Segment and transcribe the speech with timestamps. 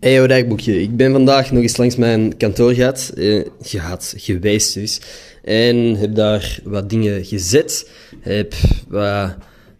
[0.00, 0.82] Hey, yo, dagboekje.
[0.82, 5.00] Ik ben vandaag nog eens langs mijn kantoor gehad, eh, gehad, geweest dus.
[5.44, 7.90] En heb daar wat dingen gezet.
[8.20, 8.54] Heb
[8.88, 9.36] wat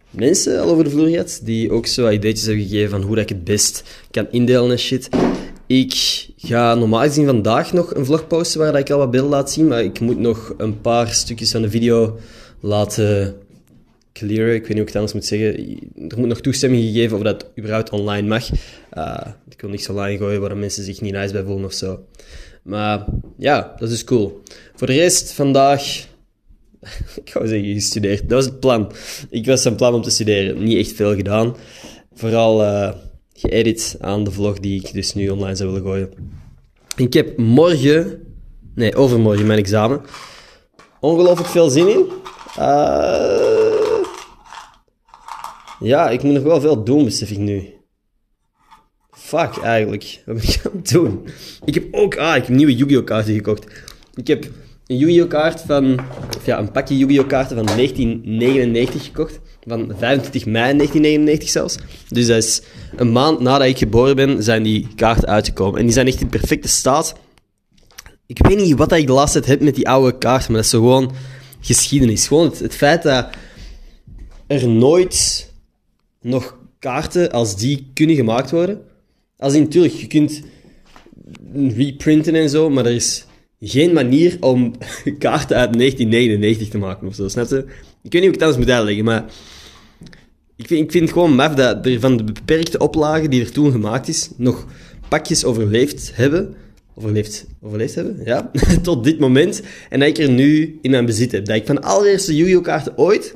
[0.09, 3.23] mensen al over de vloer gehad, die ook zo ideetjes hebben gegeven van hoe dat
[3.23, 5.09] ik het best kan indelen en shit.
[5.67, 9.51] Ik ga normaal gezien vandaag nog een vlog posten waar ik al wat beelden laat
[9.51, 12.19] zien, maar ik moet nog een paar stukjes van de video
[12.59, 13.35] laten
[14.13, 14.53] clearen.
[14.53, 15.79] Ik weet niet hoe ik het anders moet zeggen.
[16.09, 18.49] Er moet nog toestemming gegeven of dat überhaupt online mag.
[18.97, 22.05] Uh, ik wil niks online gooien waar mensen zich niet nice bij voelen of zo.
[22.63, 23.05] Maar
[23.37, 24.41] ja, dat is cool.
[24.75, 26.09] Voor de rest, vandaag...
[27.23, 28.19] ik ga zeggen gestudeerd.
[28.19, 28.91] Dat was het plan.
[29.29, 30.63] Ik was van plan om te studeren.
[30.63, 31.55] Niet echt veel gedaan.
[32.13, 32.91] Vooral uh,
[33.33, 36.09] geëdit aan de vlog die ik dus nu online zou willen gooien.
[36.95, 38.25] Ik heb morgen...
[38.75, 40.01] Nee, overmorgen mijn examen.
[40.99, 42.05] Ongelooflijk veel zin in.
[42.59, 43.70] Uh,
[45.81, 47.73] ja, ik moet nog wel veel doen, besef ik nu.
[49.11, 50.21] Fuck, eigenlijk.
[50.25, 51.27] Wat ben ik aan het doen?
[51.65, 52.15] Ik heb ook...
[52.15, 53.05] Ah, ik heb nieuwe Yu-Gi-Oh!
[53.05, 53.65] kaarten gekocht.
[54.15, 54.43] Ik heb
[54.87, 55.29] een Yu-Gi-Oh!
[55.29, 55.99] kaart van...
[56.37, 57.27] Of ja, een pakje Yu-Gi-Oh!
[57.27, 59.39] kaarten van 1999 gekocht.
[59.67, 61.77] Van 25 mei 1999 zelfs.
[62.09, 62.61] Dus dat is
[62.95, 65.79] een maand nadat ik geboren ben, zijn die kaarten uitgekomen.
[65.79, 67.15] En die zijn echt in perfecte staat.
[68.25, 70.71] Ik weet niet wat ik de laatste tijd heb met die oude kaarten, maar dat
[70.71, 71.11] is gewoon
[71.61, 72.27] geschiedenis.
[72.27, 73.29] Gewoon het feit dat
[74.47, 75.50] er nooit
[76.21, 78.81] nog kaarten als die kunnen gemaakt worden.
[79.37, 80.41] Als in, natuurlijk, je kunt
[81.53, 83.25] reprinten en zo, maar er is
[83.59, 84.71] geen manier om
[85.19, 87.65] kaarten uit 1999 te maken of zo, snap je?
[88.03, 89.25] Ik weet niet hoe ik het anders moet uitleggen, maar
[90.55, 93.51] ik vind, ik vind het gewoon maf dat er van de beperkte oplagen die er
[93.51, 94.65] toen gemaakt is, nog
[95.07, 96.55] pakjes overleefd hebben.
[96.95, 99.61] Overleefd, overleefd hebben, ja, tot dit moment.
[99.89, 101.45] En dat ik er nu in mijn bezit heb.
[101.45, 102.63] Dat ik van de allereerste Yu-Gi-Oh!
[102.63, 103.35] kaarten ooit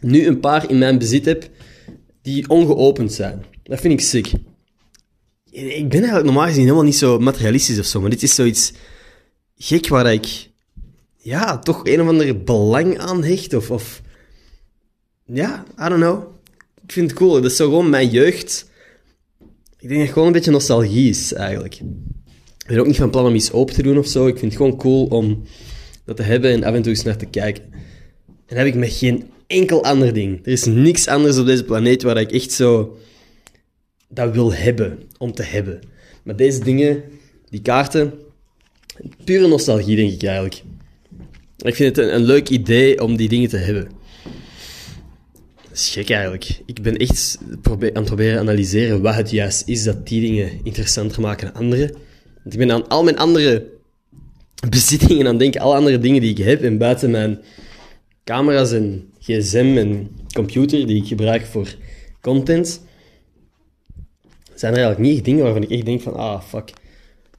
[0.00, 1.48] nu een paar in mijn bezit heb
[2.22, 3.44] die ongeopend zijn.
[3.62, 4.32] Dat vind ik sick.
[5.50, 8.72] Ik ben eigenlijk normaal gezien helemaal niet zo materialistisch of zo, maar dit is zoiets
[9.56, 10.50] gek waar ik,
[11.16, 13.54] ja, toch een of ander belang aan hecht.
[13.54, 14.02] Of, of
[15.24, 16.22] ja, I don't know.
[16.84, 17.32] Ik vind het cool.
[17.32, 18.70] Dat is zo gewoon mijn jeugd.
[19.78, 21.74] Ik denk dat het gewoon een beetje nostalgie is, eigenlijk.
[21.74, 24.26] Ik ben ook niet van plan om iets open te doen of zo.
[24.26, 25.42] Ik vind het gewoon cool om
[26.04, 27.64] dat te hebben en af en toe eens naar te kijken.
[28.46, 30.40] En heb ik met geen enkel ander ding.
[30.46, 32.98] Er is niks anders op deze planeet waar ik echt zo
[34.08, 35.80] dat wil hebben, om te hebben.
[36.22, 37.02] Maar deze dingen,
[37.48, 38.12] die kaarten,
[39.24, 40.62] pure nostalgie denk ik eigenlijk.
[41.58, 43.88] Ik vind het een, leuk idee om die dingen te hebben.
[45.62, 46.60] Dat is gek eigenlijk.
[46.66, 47.50] Ik ben echt aan
[47.90, 51.86] het proberen analyseren wat het juist is dat die dingen interessanter maken dan andere.
[52.42, 53.66] Want ik ben aan al mijn andere
[54.68, 57.38] bezittingen aan denken, alle andere dingen die ik heb en buiten mijn
[58.30, 61.74] camera's en gsm en computer die ik gebruik voor
[62.20, 62.82] content,
[64.54, 66.72] zijn er eigenlijk niet dingen waarvan ik echt denk van, ah, fuck.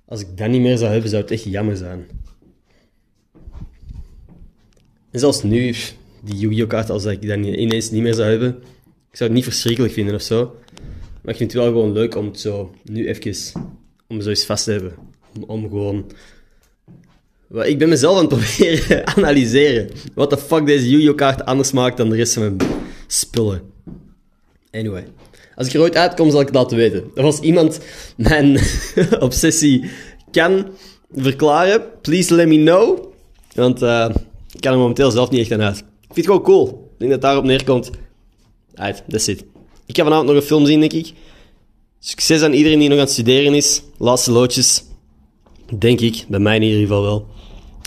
[0.05, 2.05] Als ik dat niet meer zou hebben, zou het echt jammer zijn.
[5.11, 5.75] En zelfs nu,
[6.23, 6.67] die Yu-Gi-Oh!
[6.67, 8.49] kaart, als ik dat ineens niet meer zou hebben,
[9.09, 10.55] ik zou het niet verschrikkelijk vinden of zo.
[11.21, 13.61] Maar ik vind het wel gewoon leuk om het zo nu even,
[14.07, 14.93] om zo eens vast te hebben.
[15.47, 16.11] Om gewoon
[17.53, 19.89] ik ben mezelf aan het proberen analyseren.
[20.13, 21.15] Wat de fuck deze Yu-Gi-Oh!
[21.15, 22.69] kaart anders maakt dan de rest van mijn
[23.07, 23.61] spullen.
[24.71, 25.07] Anyway.
[25.55, 27.11] Als ik er ooit uitkom, zal ik laten weten.
[27.15, 27.79] Was iemand
[28.17, 28.59] mijn
[29.19, 29.89] obsessie
[30.31, 30.67] kan
[31.13, 33.13] verklaren, please let me know.
[33.53, 34.09] Want uh,
[34.53, 35.77] ik kan er momenteel zelf niet echt aan uit.
[35.77, 35.83] Ik
[36.13, 36.89] vind het gewoon cool.
[36.93, 37.89] Ik denk dat daarop neerkomt.
[38.73, 39.43] Uit, that's it.
[39.85, 41.13] Ik ga vanavond nog een film zien, denk ik.
[41.99, 43.81] Succes aan iedereen die nog aan het studeren is.
[43.97, 44.83] Laatste loodjes.
[45.79, 46.25] Denk ik.
[46.27, 47.27] Bij mij in ieder geval wel.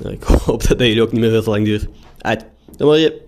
[0.08, 1.86] Ik hoop dat dat jullie ook niet meer veel lang duurt.
[2.18, 2.44] Uit.
[2.76, 3.22] Dan je.